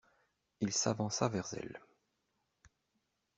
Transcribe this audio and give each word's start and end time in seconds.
Il 0.61 0.73
s'avança 0.73 1.27
vers 1.29 1.53
elles. 1.53 1.79